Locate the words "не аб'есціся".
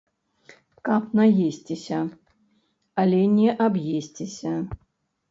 3.35-4.53